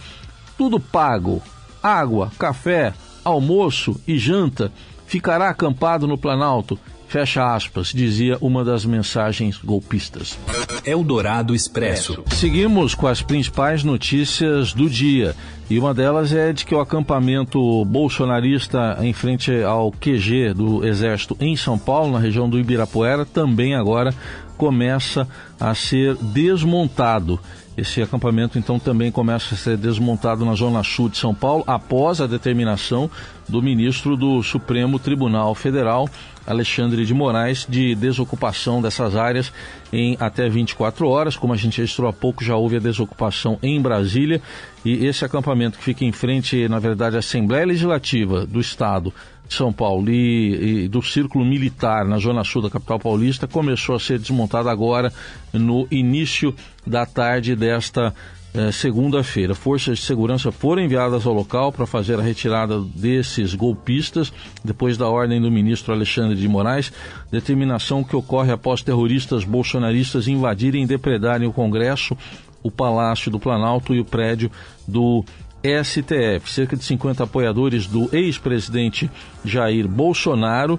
tudo 0.58 0.78
pago: 0.78 1.40
água, 1.82 2.30
café, 2.38 2.92
almoço 3.24 4.00
e 4.06 4.18
janta. 4.18 4.72
Ficará 5.06 5.48
acampado 5.48 6.06
no 6.06 6.18
Planalto 6.18 6.78
Fecha 7.14 7.54
aspas, 7.54 7.92
dizia 7.94 8.36
uma 8.40 8.64
das 8.64 8.84
mensagens 8.84 9.58
golpistas. 9.58 10.36
Eldorado 10.84 11.54
Expresso. 11.54 12.24
Seguimos 12.32 12.92
com 12.92 13.06
as 13.06 13.22
principais 13.22 13.84
notícias 13.84 14.72
do 14.72 14.90
dia. 14.90 15.32
E 15.70 15.78
uma 15.78 15.94
delas 15.94 16.32
é 16.32 16.52
de 16.52 16.64
que 16.64 16.74
o 16.74 16.80
acampamento 16.80 17.84
bolsonarista 17.84 18.98
em 19.00 19.12
frente 19.12 19.62
ao 19.62 19.92
QG 19.92 20.54
do 20.54 20.84
Exército 20.84 21.36
em 21.38 21.56
São 21.56 21.78
Paulo, 21.78 22.14
na 22.14 22.18
região 22.18 22.50
do 22.50 22.58
Ibirapuera, 22.58 23.24
também 23.24 23.76
agora 23.76 24.12
começa 24.58 25.28
a 25.60 25.72
ser 25.72 26.16
desmontado. 26.16 27.38
Esse 27.76 28.00
acampamento 28.00 28.56
então 28.56 28.78
também 28.78 29.10
começa 29.10 29.54
a 29.54 29.58
ser 29.58 29.76
desmontado 29.76 30.44
na 30.44 30.54
zona 30.54 30.84
sul 30.84 31.08
de 31.08 31.18
São 31.18 31.34
Paulo 31.34 31.64
após 31.66 32.20
a 32.20 32.26
determinação 32.26 33.10
do 33.48 33.60
ministro 33.60 34.16
do 34.16 34.42
Supremo 34.44 34.96
Tribunal 34.98 35.54
Federal, 35.56 36.08
Alexandre 36.46 37.04
de 37.04 37.12
Moraes 37.12 37.66
de 37.68 37.96
desocupação 37.96 38.80
dessas 38.80 39.16
áreas 39.16 39.52
em 39.92 40.16
até 40.20 40.48
24 40.48 41.08
horas. 41.08 41.36
Como 41.36 41.52
a 41.52 41.56
gente 41.56 41.78
registrou 41.78 42.08
há 42.08 42.12
pouco, 42.12 42.44
já 42.44 42.54
houve 42.54 42.76
a 42.76 42.80
desocupação 42.80 43.58
em 43.60 43.80
Brasília 43.82 44.40
e 44.84 45.04
esse 45.04 45.24
acampamento 45.24 45.76
que 45.76 45.84
fica 45.84 46.04
em 46.04 46.12
frente, 46.12 46.68
na 46.68 46.78
verdade, 46.78 47.16
à 47.16 47.18
Assembleia 47.18 47.66
Legislativa 47.66 48.46
do 48.46 48.60
Estado 48.60 49.12
São 49.48 49.72
Paulo 49.72 50.10
e, 50.10 50.84
e 50.84 50.88
do 50.88 51.02
Círculo 51.02 51.44
Militar 51.44 52.04
na 52.04 52.18
Zona 52.18 52.44
Sul 52.44 52.62
da 52.62 52.70
capital 52.70 52.98
paulista 52.98 53.46
começou 53.46 53.94
a 53.94 54.00
ser 54.00 54.18
desmontado 54.18 54.68
agora 54.68 55.12
no 55.52 55.86
início 55.90 56.54
da 56.86 57.06
tarde 57.06 57.54
desta 57.54 58.14
é, 58.54 58.70
segunda-feira. 58.70 59.52
Forças 59.52 59.98
de 59.98 60.04
segurança 60.04 60.52
foram 60.52 60.80
enviadas 60.80 61.26
ao 61.26 61.32
local 61.32 61.72
para 61.72 61.86
fazer 61.86 62.20
a 62.20 62.22
retirada 62.22 62.80
desses 62.80 63.52
golpistas, 63.52 64.32
depois 64.64 64.96
da 64.96 65.08
ordem 65.08 65.40
do 65.40 65.50
ministro 65.50 65.92
Alexandre 65.92 66.36
de 66.36 66.46
Moraes, 66.46 66.92
determinação 67.32 68.04
que 68.04 68.14
ocorre 68.14 68.52
após 68.52 68.80
terroristas 68.80 69.42
bolsonaristas 69.42 70.28
invadirem 70.28 70.84
e 70.84 70.86
depredarem 70.86 71.48
o 71.48 71.52
Congresso, 71.52 72.16
o 72.62 72.70
Palácio 72.70 73.28
do 73.28 73.40
Planalto 73.40 73.92
e 73.92 73.98
o 73.98 74.04
prédio 74.04 74.48
do 74.86 75.24
STF. 75.64 76.50
Cerca 76.50 76.76
de 76.76 76.84
50 76.84 77.24
apoiadores 77.24 77.86
do 77.86 78.08
ex-presidente 78.12 79.10
Jair 79.44 79.88
Bolsonaro 79.88 80.78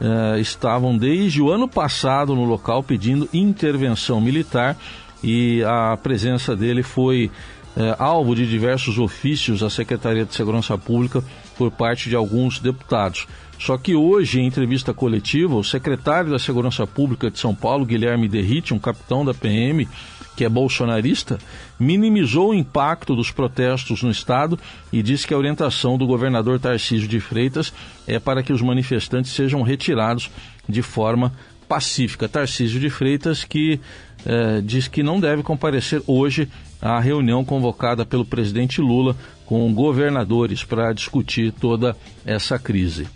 uh, 0.00 0.38
estavam 0.38 0.96
desde 0.96 1.42
o 1.42 1.50
ano 1.50 1.68
passado 1.68 2.34
no 2.34 2.44
local 2.44 2.82
pedindo 2.82 3.28
intervenção 3.32 4.20
militar 4.20 4.76
e 5.22 5.62
a 5.64 5.96
presença 5.96 6.56
dele 6.56 6.82
foi 6.82 7.30
é, 7.76 7.96
alvo 7.98 8.34
de 8.34 8.46
diversos 8.46 8.98
ofícios 8.98 9.62
à 9.62 9.70
Secretaria 9.70 10.26
de 10.26 10.34
Segurança 10.34 10.76
Pública 10.76 11.24
por 11.56 11.70
parte 11.70 12.08
de 12.08 12.16
alguns 12.16 12.58
deputados. 12.58 13.26
Só 13.58 13.78
que 13.78 13.94
hoje, 13.94 14.40
em 14.40 14.46
entrevista 14.46 14.92
coletiva, 14.92 15.54
o 15.54 15.64
secretário 15.64 16.30
da 16.30 16.38
Segurança 16.38 16.86
Pública 16.86 17.30
de 17.30 17.38
São 17.38 17.54
Paulo, 17.54 17.86
Guilherme 17.86 18.28
Derrite, 18.28 18.74
um 18.74 18.78
capitão 18.78 19.24
da 19.24 19.32
PM, 19.32 19.88
que 20.36 20.44
é 20.44 20.48
bolsonarista, 20.48 21.38
minimizou 21.78 22.50
o 22.50 22.54
impacto 22.54 23.14
dos 23.14 23.30
protestos 23.30 24.02
no 24.02 24.10
estado 24.10 24.58
e 24.92 25.02
disse 25.02 25.26
que 25.26 25.34
a 25.34 25.38
orientação 25.38 25.98
do 25.98 26.06
governador 26.06 26.58
Tarcísio 26.58 27.08
de 27.08 27.20
Freitas 27.20 27.72
é 28.06 28.18
para 28.18 28.42
que 28.42 28.52
os 28.52 28.62
manifestantes 28.62 29.32
sejam 29.32 29.62
retirados 29.62 30.30
de 30.68 30.82
forma 30.82 31.32
pacífica. 31.68 32.28
Tarcísio 32.28 32.80
de 32.80 32.90
Freitas, 32.90 33.44
que 33.44 33.80
eh, 34.24 34.60
diz 34.62 34.88
que 34.88 35.02
não 35.02 35.18
deve 35.18 35.42
comparecer 35.42 36.02
hoje 36.06 36.48
à 36.80 36.98
reunião 37.00 37.44
convocada 37.44 38.04
pelo 38.04 38.24
presidente 38.24 38.80
Lula 38.80 39.16
com 39.46 39.72
governadores 39.72 40.64
para 40.64 40.92
discutir 40.92 41.52
toda 41.52 41.96
essa 42.24 42.58
crise. 42.58 43.06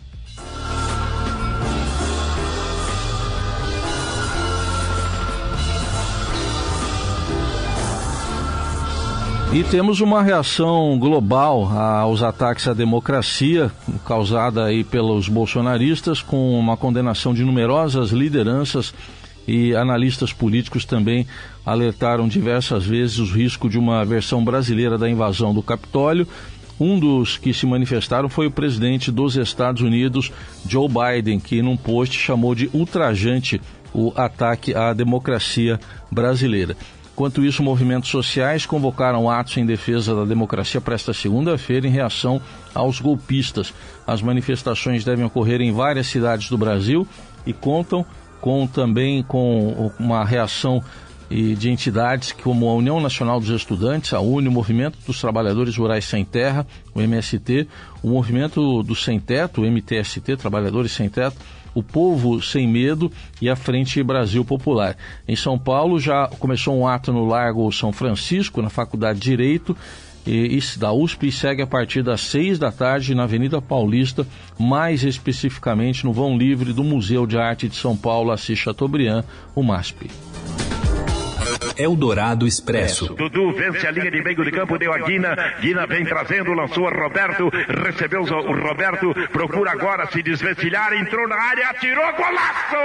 E 9.57 9.65
temos 9.65 10.03
uma 10.03 10.23
reação 10.23 10.99
global 10.99 11.65
aos 11.65 12.23
ataques 12.23 12.69
à 12.69 12.75
democracia 12.75 13.73
causada 14.05 14.67
aí 14.67 14.85
pelos 14.85 15.31
bolsonaristas, 15.31 16.21
com 16.21 16.59
uma 16.59 16.77
condenação 16.77 17.33
de 17.33 17.43
numerosas 17.43 18.11
lideranças 18.11 18.93
e 19.49 19.75
analistas 19.75 20.31
políticos 20.31 20.85
também 20.85 21.27
alertaram 21.65 22.29
diversas 22.29 22.85
vezes 22.85 23.19
o 23.19 23.25
risco 23.25 23.67
de 23.67 23.79
uma 23.79 24.05
versão 24.05 24.45
brasileira 24.45 24.99
da 24.99 25.09
invasão 25.09 25.55
do 25.55 25.63
Capitólio. 25.63 26.29
Um 26.79 27.01
dos 27.01 27.39
que 27.39 27.55
se 27.55 27.65
manifestaram 27.65 28.29
foi 28.29 28.49
o 28.49 28.51
presidente 28.51 29.11
dos 29.11 29.37
Estados 29.37 29.81
Unidos, 29.81 30.31
Joe 30.69 30.87
Biden, 30.87 31.41
que 31.41 31.63
num 31.63 31.79
post 31.79 32.15
chamou 32.19 32.55
de 32.55 32.69
ultrajante 32.75 33.59
o 33.95 34.13
ataque 34.15 34.75
à 34.75 34.93
democracia 34.93 35.81
brasileira. 36.13 36.77
Enquanto 37.17 37.43
isso, 37.43 37.63
movimentos 37.63 38.11
sociais 38.11 38.67
convocaram 38.67 39.31
atos 39.31 39.57
em 39.57 39.65
defesa 39.65 40.15
da 40.15 40.27
democracia 40.27 40.83
para 40.83 40.95
esta 40.95 41.15
segunda-feira 41.15 41.87
em 41.87 41.91
reação 41.91 42.43
aos 42.75 43.01
golpistas. 43.01 43.73
As 44.07 44.21
manifestações 44.21 45.03
devem 45.03 45.25
ocorrer 45.25 45.63
em 45.63 45.73
várias 45.73 46.09
cidades 46.09 46.51
do 46.51 46.59
Brasil 46.59 47.09
e 47.47 47.55
contam 47.55 48.05
com 48.39 48.67
também 48.67 49.23
com 49.23 49.91
uma 49.99 50.27
reação 50.27 50.85
de 51.31 51.71
entidades 51.71 52.33
como 52.33 52.69
a 52.69 52.75
União 52.75 53.01
Nacional 53.01 53.41
dos 53.41 53.49
Estudantes, 53.49 54.13
a 54.13 54.21
UNE, 54.21 54.49
o 54.49 54.53
Movimento 54.53 54.99
dos 55.07 55.19
Trabalhadores 55.19 55.75
Rurais 55.75 56.05
Sem 56.05 56.23
Terra, 56.23 56.67
o 56.95 57.01
MST, 57.01 57.67
o 58.03 58.11
Movimento 58.11 58.83
do 58.83 58.95
Sem 58.95 59.19
Teto, 59.19 59.63
o 59.63 59.65
MTST, 59.65 60.37
Trabalhadores 60.37 60.93
Sem 60.93 61.09
Teto, 61.09 61.39
o 61.77 61.83
Povo 61.83 62.43
Sem 62.43 62.67
Medo 62.67 63.13
e 63.41 63.51
a 63.51 63.55
Frente 63.55 64.03
Brasil 64.03 64.43
Popular. 64.43 64.97
Em 65.29 65.37
São 65.37 65.59
Paulo 65.59 66.01
já 66.01 66.27
começou 66.39 66.75
um 66.75 66.89
ato 66.89 67.13
no 67.13 67.27
Largo 67.27 67.71
São 67.71 67.93
Francisco, 67.93 68.63
na 68.63 68.71
Faculdade 68.71 69.21
de 69.21 69.29
Direito, 69.29 69.77
e, 70.27 70.59
e 70.59 70.79
da 70.79 70.91
USP 70.91 71.29
e 71.29 71.33
segue 71.33 71.61
a 71.61 71.67
partir 71.67 72.03
das 72.03 72.23
seis 72.23 72.59
da 72.59 72.73
tarde 72.73 73.15
na 73.15 73.25
Avenida 73.25 73.61
Paulista, 73.61 74.27
mais 74.59 75.05
especificamente 75.05 76.05
no 76.05 76.15
vão 76.15 76.37
livre 76.37 76.73
do 76.73 76.83
Museu 76.83 77.27
de 77.27 77.37
Arte 77.37 77.69
de 77.69 77.77
São 77.77 77.95
Paulo, 77.95 78.33
Assis 78.33 78.59
Chateaubriand, 78.59 79.23
o 79.55 79.63
MASP. 79.63 80.11
Eldorado 81.77 82.47
Expresso. 82.47 83.15
Dudu 83.15 83.53
vence 83.53 83.87
a 83.87 83.91
linha 83.91 84.11
de 84.11 84.23
meio 84.23 84.45
de 84.45 84.51
campo, 84.51 84.79
deu 84.79 84.93
a 84.93 84.99
Guina. 84.99 85.37
Guina 85.61 85.87
vem 85.87 86.05
trazendo, 86.05 86.53
lançou 86.53 86.89
a 86.89 86.91
Roberto, 86.91 87.51
recebeu 87.85 88.23
o 88.23 88.53
Roberto, 88.53 89.15
procura 89.33 89.73
agora 89.73 90.07
se 90.11 90.23
desvencilhar, 90.23 90.93
entrou 90.95 91.29
na 91.29 91.37
área, 91.37 91.69
atirou, 91.69 92.13
golaço! 92.13 92.77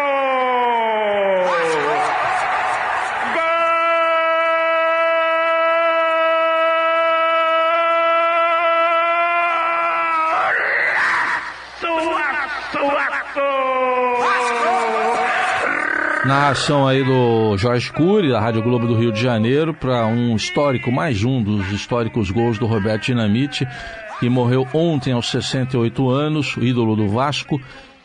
Narração 16.26 16.88
aí 16.88 17.04
do 17.04 17.58
Jorge 17.58 17.92
Cury, 17.92 18.30
da 18.30 18.40
Rádio 18.40 18.62
Globo 18.62 18.86
do 18.86 18.94
Rio 18.94 19.12
de 19.12 19.20
Janeiro, 19.20 19.74
para 19.74 20.06
um 20.06 20.36
histórico, 20.36 20.92
mais 20.92 21.24
um 21.24 21.42
dos 21.42 21.72
históricos 21.72 22.30
gols 22.30 22.60
do 22.60 22.68
Roberto 22.68 23.06
Dinamite, 23.06 23.68
que 24.20 24.30
morreu 24.30 24.68
ontem 24.72 25.14
aos 25.14 25.32
68 25.32 26.10
anos, 26.10 26.56
o 26.56 26.64
ídolo 26.64 26.96
do 26.96 27.10
Vasco, 27.10 27.60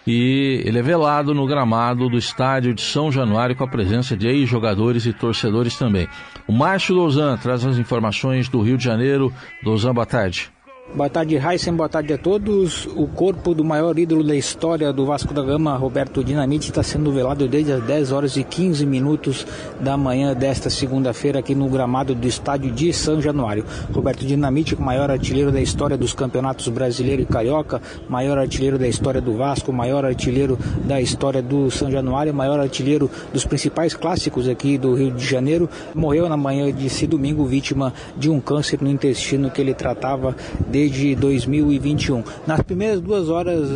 e 0.06 0.62
ele 0.64 0.78
é 0.78 0.82
velado 0.82 1.34
no 1.34 1.46
gramado 1.46 2.08
do 2.08 2.16
estádio 2.16 2.72
de 2.72 2.80
São 2.80 3.12
Januário 3.12 3.54
com 3.54 3.64
a 3.64 3.68
presença 3.68 4.16
de 4.16 4.26
ex-jogadores 4.26 5.04
e 5.04 5.12
torcedores 5.12 5.76
também. 5.76 6.08
O 6.46 6.52
Márcio 6.52 6.94
Dozan 6.94 7.36
traz 7.36 7.66
as 7.66 7.76
informações 7.76 8.48
do 8.48 8.62
Rio 8.62 8.78
de 8.78 8.84
Janeiro. 8.84 9.30
Dozan, 9.62 9.92
boa 9.92 10.06
tarde. 10.06 10.55
Boa 10.94 11.10
tarde, 11.10 11.36
Heisen. 11.36 11.74
Boa 11.74 11.88
tarde 11.88 12.12
a 12.12 12.16
todos. 12.16 12.86
O 12.94 13.08
corpo 13.08 13.52
do 13.52 13.64
maior 13.64 13.98
ídolo 13.98 14.22
da 14.22 14.34
história 14.34 14.92
do 14.92 15.04
Vasco 15.04 15.34
da 15.34 15.42
Gama, 15.42 15.76
Roberto 15.76 16.22
Dinamite, 16.22 16.70
está 16.70 16.82
sendo 16.82 17.12
velado 17.12 17.46
desde 17.48 17.72
as 17.72 17.82
10 17.82 18.12
horas 18.12 18.36
e 18.36 18.44
15 18.44 18.86
minutos 18.86 19.44
da 19.80 19.96
manhã 19.96 20.32
desta 20.32 20.70
segunda-feira 20.70 21.40
aqui 21.40 21.54
no 21.54 21.68
gramado 21.68 22.14
do 22.14 22.26
estádio 22.26 22.70
de 22.70 22.92
São 22.94 23.20
Januário. 23.20 23.64
Roberto 23.92 24.24
Dinamite, 24.24 24.80
maior 24.80 25.10
artilheiro 25.10 25.50
da 25.50 25.60
história 25.60 25.98
dos 25.98 26.14
campeonatos 26.14 26.68
brasileiro 26.68 27.20
e 27.20 27.26
carioca, 27.26 27.82
maior 28.08 28.38
artilheiro 28.38 28.78
da 28.78 28.88
história 28.88 29.20
do 29.20 29.36
Vasco, 29.36 29.72
maior 29.72 30.04
artilheiro 30.04 30.56
da 30.84 31.00
história 31.00 31.42
do 31.42 31.70
São 31.70 31.90
Januário, 31.90 32.32
maior 32.32 32.60
artilheiro 32.60 33.10
dos 33.34 33.44
principais 33.44 33.92
clássicos 33.92 34.48
aqui 34.48 34.78
do 34.78 34.94
Rio 34.94 35.10
de 35.10 35.26
Janeiro, 35.26 35.68
morreu 35.94 36.28
na 36.28 36.36
manhã 36.36 36.72
desse 36.72 37.06
domingo 37.06 37.44
vítima 37.44 37.92
de 38.16 38.30
um 38.30 38.40
câncer 38.40 38.80
no 38.80 38.88
intestino 38.88 39.50
que 39.50 39.60
ele 39.60 39.74
tratava 39.74 40.34
desde 40.76 41.14
de 41.14 41.16
2021. 41.16 42.22
Nas 42.46 42.60
primeiras 42.60 43.00
duas 43.00 43.30
horas 43.30 43.66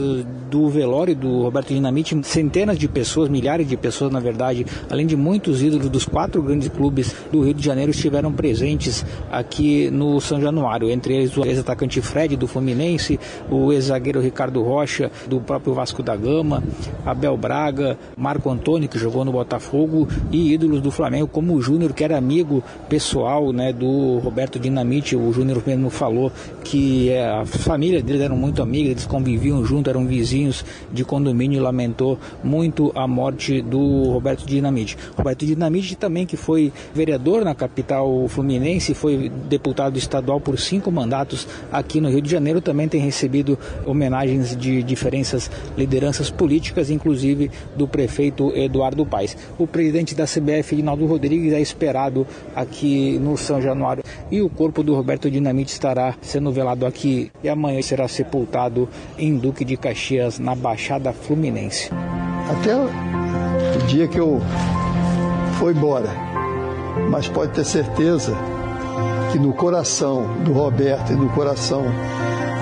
do 0.51 0.69
velório 0.69 1.15
do 1.15 1.43
Roberto 1.43 1.69
Dinamite, 1.69 2.19
centenas 2.25 2.77
de 2.77 2.89
pessoas, 2.89 3.29
milhares 3.29 3.69
de 3.69 3.77
pessoas, 3.77 4.11
na 4.13 4.19
verdade, 4.19 4.67
além 4.91 5.07
de 5.07 5.17
muitos 5.17 5.63
ídolos 5.63 5.89
dos 5.89 6.05
quatro 6.05 6.43
grandes 6.43 6.69
clubes 6.69 7.15
do 7.31 7.43
Rio 7.43 7.55
de 7.55 7.65
Janeiro, 7.65 7.93
estiveram 7.93 8.33
presentes 8.33 9.07
aqui 9.31 9.89
no 9.91 10.21
São 10.21 10.41
Januário. 10.41 10.91
Entre 10.91 11.15
eles 11.15 11.37
o 11.37 11.45
ex-atacante 11.45 12.01
Fred 12.01 12.37
do 12.37 12.49
Fluminense, 12.49 13.21
o 13.49 13.73
ex-zagueiro 13.73 14.21
Ricardo 14.21 14.61
Rocha 14.63 15.11
do 15.29 15.41
próprio 15.41 15.73
Vasco 15.73 16.03
da 16.03 16.17
Gama, 16.17 16.63
Abel 17.07 17.37
Braga, 17.37 17.97
Marco 18.17 18.51
Antônio, 18.51 18.89
que 18.89 18.99
jogou 18.99 19.25
no 19.25 19.31
Botafogo, 19.31 20.09
e 20.33 20.53
ídolos 20.53 20.81
do 20.81 20.91
Flamengo, 20.91 21.29
como 21.29 21.55
o 21.55 21.63
Júnior, 21.63 21.93
que 21.93 22.03
era 22.03 22.19
amigo 22.19 22.63
pessoal 22.89 23.53
né, 23.53 23.73
do 23.73 24.19
Roberto 24.19 24.59
Dinamite. 24.59 25.15
O 25.15 25.33
Júnior 25.33 25.63
mesmo 25.65 25.91
falou 25.91 26.33
que 26.65 27.11
é, 27.11 27.29
a 27.29 27.47
família 27.47 28.03
deles 28.03 28.23
eram 28.23 28.37
muito 28.37 28.61
amigas, 28.61 28.91
eles 28.91 29.07
conviviam 29.07 29.65
junto, 29.65 29.89
eram 29.89 30.07
vizinhos 30.07 30.40
de 30.93 31.05
condomínio 31.05 31.63
lamentou 31.63 32.19
muito 32.43 32.93
a 32.95 33.07
morte 33.07 33.61
do 33.61 34.05
Roberto 34.11 34.47
Dinamite. 34.47 34.97
Roberto 35.17 35.45
Dinamite 35.45 35.97
também 35.97 36.27
que 36.27 36.37
foi 36.37 36.73
vereador 36.95 37.45
na 37.45 37.55
capital 37.55 38.27
fluminense, 38.29 38.95
foi 38.95 39.31
deputado 39.49 39.99
estadual 39.99 40.41
por 40.41 40.59
cinco 40.59 40.91
mandatos 40.91 41.47
aqui 41.71 42.01
no 42.01 42.09
Rio 42.09 42.23
de 42.23 42.31
Janeiro, 42.31 42.61
também 42.61 42.89
tem 42.89 43.01
recebido 43.01 43.59
homenagens 43.85 44.57
de 44.57 44.83
diferenças 44.83 45.51
lideranças 45.77 46.31
políticas, 46.31 46.91
inclusive 46.91 47.51
do 47.77 47.87
prefeito 47.87 48.53
Eduardo 48.55 49.05
Paes. 49.05 49.37
O 49.59 49.67
presidente 49.67 50.15
da 50.15 50.25
CBF, 50.25 50.77
Rinaldo 50.77 51.07
Rodrigues, 51.07 51.53
é 51.53 51.61
esperado 51.61 52.27
aqui 52.55 53.19
no 53.19 53.37
São 53.37 53.61
Januário 53.61 54.05
e 54.31 54.41
o 54.41 54.49
corpo 54.49 54.83
do 54.83 54.95
Roberto 54.95 55.31
Dinamite 55.31 55.73
estará 55.73 56.15
sendo 56.23 56.53
velado 56.53 56.87
aqui 56.87 57.31
e 57.43 57.49
amanhã 57.49 57.81
será 57.83 58.07
sepultado 58.07 58.89
em 59.19 59.37
Duque 59.37 59.65
de 59.65 59.77
Caxias, 59.77 60.30
na 60.39 60.55
Baixada 60.55 61.13
Fluminense. 61.13 61.91
Até 62.51 62.75
o 62.77 63.87
dia 63.87 64.09
que 64.09 64.19
eu 64.19 64.41
for 65.59 65.75
embora, 65.75 66.11
mas 67.11 67.29
pode 67.29 67.53
ter 67.53 67.65
certeza 67.65 68.35
que 69.33 69.39
no 69.39 69.53
coração 69.53 70.27
do 70.45 70.53
Roberto 70.53 71.13
e 71.13 71.17
no 71.17 71.29
coração 71.31 71.85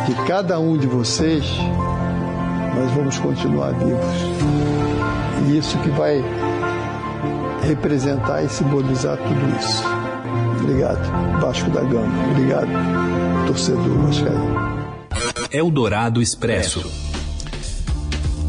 de 0.06 0.14
cada 0.26 0.58
um 0.58 0.76
de 0.76 0.86
vocês, 0.86 1.44
nós 2.74 2.90
vamos 2.92 3.18
continuar 3.18 3.72
vivos. 3.72 4.04
E 5.46 5.58
isso 5.58 5.78
que 5.78 5.90
vai 5.90 6.22
representar 7.66 8.42
e 8.42 8.48
simbolizar 8.48 9.16
tudo 9.16 9.58
isso. 9.58 9.82
Obrigado, 10.60 11.40
Vasco 11.40 11.70
da 11.70 11.80
Gama. 11.80 12.30
Obrigado, 12.30 13.46
torcedor 13.46 13.98
vascaíno. 14.06 14.68
Eldorado 15.50 16.20
Expresso. 16.20 17.07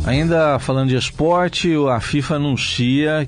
Ainda 0.05 0.57
falando 0.57 0.89
de 0.89 0.95
esporte, 0.95 1.71
a 1.89 1.99
FIFA 1.99 2.35
anuncia 2.35 3.27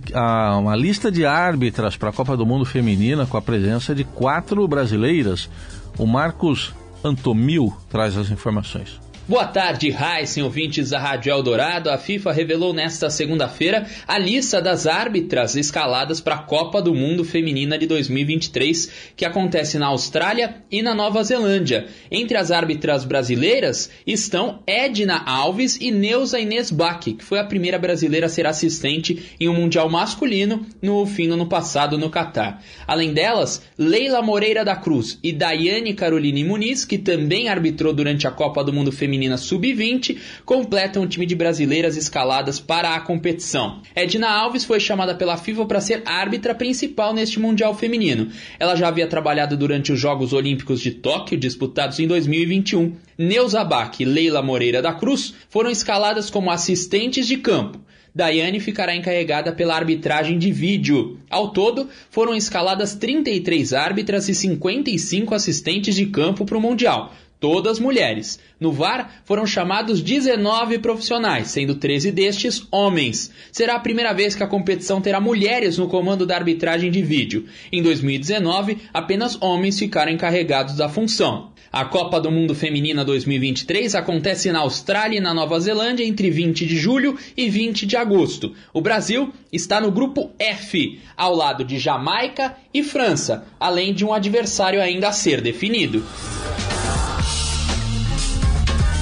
uma 0.60 0.76
lista 0.76 1.12
de 1.12 1.26
árbitras 1.26 1.96
para 1.96 2.10
a 2.10 2.14
Copa 2.14 2.36
do 2.36 2.46
Mundo 2.46 2.66
Feminina 2.66 3.26
com 3.26 3.38
a 3.38 3.42
presença 3.42 3.94
de 3.94 4.04
quatro 4.04 4.68
brasileiras. 4.68 5.50
O 5.98 6.08
Marcos 6.08 6.74
Antomil 7.04 7.72
traz 7.90 8.18
as 8.18 8.32
informações. 8.32 9.00
Boa 9.32 9.48
tarde, 9.48 9.96
Heisen, 9.96 10.44
ouvintes 10.44 10.90
da 10.90 11.00
Rádio 11.00 11.32
Eldorado. 11.32 11.90
A 11.90 11.98
FIFA 11.98 12.34
revelou 12.34 12.74
nesta 12.74 13.10
segunda-feira 13.10 13.88
a 14.06 14.18
lista 14.18 14.62
das 14.62 14.86
árbitras 14.86 15.56
escaladas 15.56 16.20
para 16.20 16.36
a 16.36 16.40
Copa 16.40 16.82
do 16.82 16.94
Mundo 16.94 17.24
Feminina 17.24 17.78
de 17.78 17.88
2023, 17.88 18.92
que 19.16 19.24
acontece 19.24 19.80
na 19.80 19.88
Austrália 19.88 20.58
e 20.70 20.82
na 20.82 20.94
Nova 20.94 21.24
Zelândia. 21.24 21.88
Entre 22.12 22.36
as 22.36 22.52
árbitras 22.52 23.06
brasileiras 23.06 23.90
estão 24.06 24.62
Edna 24.68 25.24
Alves 25.26 25.78
e 25.80 25.92
Neuza 25.92 26.38
Inês 26.38 26.70
Bach, 26.70 27.00
que 27.00 27.24
foi 27.24 27.40
a 27.40 27.46
primeira 27.46 27.80
brasileira 27.80 28.26
a 28.26 28.30
ser 28.30 28.46
assistente 28.46 29.34
em 29.40 29.48
um 29.48 29.54
Mundial 29.54 29.90
masculino 29.90 30.66
no 30.82 31.06
fim 31.06 31.30
do 31.30 31.36
ano 31.36 31.46
passado 31.46 31.98
no 31.98 32.10
Catar. 32.10 32.62
Além 32.86 33.14
delas, 33.14 33.62
Leila 33.78 34.22
Moreira 34.22 34.66
da 34.66 34.76
Cruz 34.76 35.18
e 35.24 35.32
Daiane 35.32 35.94
Caroline 35.94 36.44
Muniz, 36.44 36.84
que 36.84 36.98
também 36.98 37.48
arbitrou 37.48 37.94
durante 37.94 38.28
a 38.28 38.32
Copa 38.32 38.62
do 38.62 38.74
Mundo 38.74 38.92
Feminina 38.92 39.21
feminina 39.22 39.38
sub-20 39.38 40.18
completam 40.44 41.04
o 41.04 41.08
time 41.08 41.28
de 41.28 41.36
brasileiras 41.36 41.96
escaladas 41.96 42.60
para 42.60 42.96
a 42.96 43.00
competição. 43.00 43.82
Edna 43.96 44.30
Alves 44.30 44.64
foi 44.64 44.80
chamada 44.80 45.14
pela 45.14 45.38
FIFA 45.38 45.66
para 45.66 45.82
ser 45.82 46.02
árbitra 46.06 46.56
principal 46.56 47.14
neste 47.14 47.40
Mundial 47.40 47.76
Feminino. 47.76 48.30
Ela 48.60 48.76
já 48.76 48.88
havia 48.88 49.06
trabalhado 49.06 49.56
durante 49.56 49.92
os 49.92 50.00
Jogos 50.00 50.34
Olímpicos 50.34 50.82
de 50.82 50.92
Tóquio, 50.92 51.38
disputados 51.38 52.00
em 52.00 52.08
2021. 52.08 52.96
Neuza 53.18 53.64
Bach 53.64 54.00
e 54.00 54.06
Leila 54.06 54.42
Moreira 54.42 54.82
da 54.82 54.94
Cruz 54.94 55.36
foram 55.50 55.70
escaladas 55.70 56.32
como 56.32 56.50
assistentes 56.50 57.28
de 57.28 57.38
campo. 57.38 57.80
Daiane 58.14 58.60
ficará 58.60 58.96
encarregada 58.96 59.52
pela 59.52 59.76
arbitragem 59.76 60.38
de 60.38 60.52
vídeo. 60.52 61.20
Ao 61.30 61.50
todo, 61.50 61.90
foram 62.10 62.36
escaladas 62.36 62.96
33 62.96 63.74
árbitras 63.74 64.28
e 64.28 64.36
55 64.36 65.34
assistentes 65.34 65.96
de 65.96 66.06
campo 66.08 66.46
para 66.46 66.58
o 66.58 66.62
Mundial 66.62 67.14
todas 67.42 67.80
mulheres. 67.80 68.40
No 68.60 68.72
VAR 68.72 69.22
foram 69.26 69.48
chamados 69.48 70.02
19 70.02 70.78
profissionais, 70.78 71.48
sendo 71.48 71.74
13 71.74 72.12
destes 72.12 72.66
homens. 72.72 73.32
Será 73.52 73.76
a 73.76 73.80
primeira 73.80 74.14
vez 74.14 74.36
que 74.36 74.44
a 74.44 74.48
competição 74.48 75.02
terá 75.02 75.20
mulheres 75.20 75.80
no 75.80 75.88
comando 75.88 76.26
da 76.26 76.36
arbitragem 76.36 76.92
de 76.92 77.02
vídeo. 77.02 77.46
Em 77.72 77.82
2019, 77.82 78.78
apenas 78.94 79.42
homens 79.42 79.80
ficaram 79.80 80.12
encarregados 80.12 80.78
da 80.78 80.88
função. 80.88 81.51
A 81.74 81.86
Copa 81.86 82.20
do 82.20 82.30
Mundo 82.30 82.54
Feminina 82.54 83.06
2023 83.06 83.96
acontece 83.96 84.52
na 84.52 84.60
Austrália 84.60 85.20
e 85.20 85.22
na 85.22 85.34
Nova 85.34 85.58
Zelândia 85.58 86.04
entre 86.04 86.30
20 86.30 86.66
de 86.66 86.76
julho 86.76 87.18
e 87.38 87.50
20 87.50 87.86
de 87.86 87.96
agosto. 87.96 88.54
O 88.74 88.82
Brasil 88.82 89.32
está 89.54 89.80
no 89.80 89.90
grupo 89.90 90.32
F, 90.38 91.00
ao 91.16 91.34
lado 91.34 91.64
de 91.64 91.80
Jamaica 91.80 92.58
e 92.74 92.84
França, 92.84 93.46
além 93.58 93.94
de 93.94 94.04
um 94.04 94.12
adversário 94.12 94.82
ainda 94.82 95.08
a 95.08 95.14
ser 95.14 95.40
definido. 95.40 96.04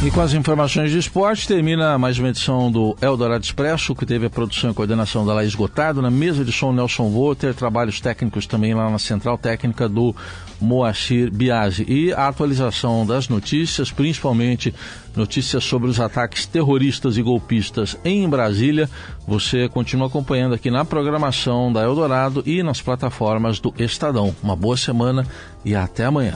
E 0.01 0.09
com 0.09 0.21
as 0.21 0.33
informações 0.33 0.91
de 0.91 0.97
esporte, 0.97 1.45
termina 1.45 1.97
mais 1.97 2.17
uma 2.17 2.29
edição 2.29 2.71
do 2.71 2.95
Eldorado 3.01 3.43
Expresso, 3.43 3.93
que 3.93 4.05
teve 4.05 4.27
a 4.27 4.29
produção 4.29 4.71
e 4.71 4.73
coordenação 4.73 5.25
da 5.25 5.33
Laís 5.33 5.53
Gotado, 5.53 6.01
na 6.01 6.09
mesa 6.09 6.45
de 6.45 6.53
som 6.53 6.71
Nelson 6.71 7.09
Volter, 7.09 7.53
trabalhos 7.53 7.99
técnicos 7.99 8.47
também 8.47 8.73
lá 8.73 8.89
na 8.89 8.97
central 8.97 9.37
técnica 9.37 9.89
do 9.89 10.15
Moacir 10.61 11.29
Biasi. 11.29 11.85
E 11.85 12.13
a 12.13 12.29
atualização 12.29 13.05
das 13.05 13.27
notícias, 13.27 13.91
principalmente 13.91 14.73
notícias 15.17 15.65
sobre 15.65 15.89
os 15.89 15.99
ataques 15.99 16.45
terroristas 16.45 17.17
e 17.17 17.21
golpistas 17.21 17.97
em 18.05 18.27
Brasília, 18.29 18.89
você 19.27 19.67
continua 19.67 20.07
acompanhando 20.07 20.55
aqui 20.55 20.71
na 20.71 20.85
programação 20.85 21.73
da 21.73 21.83
Eldorado 21.83 22.41
e 22.45 22.63
nas 22.63 22.81
plataformas 22.81 23.59
do 23.59 23.73
Estadão. 23.77 24.33
Uma 24.41 24.55
boa 24.55 24.77
semana 24.77 25.27
e 25.65 25.75
até 25.75 26.05
amanhã. 26.05 26.35